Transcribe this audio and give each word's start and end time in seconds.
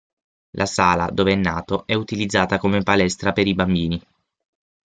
La 0.57 0.65
sala 0.65 1.11
dove 1.13 1.31
è 1.31 1.35
nato 1.35 1.85
è 1.85 1.93
utilizzata 1.93 2.57
come 2.57 2.81
palestra 2.81 3.33
per 3.33 3.45
i 3.45 3.53
bambini. 3.53 4.01